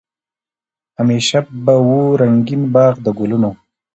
[0.97, 3.51] همېشه به وو رنګین باغ د ګلونو